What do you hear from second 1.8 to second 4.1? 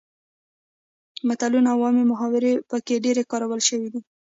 عامې محاورې پکې ډیر کارول شوي دي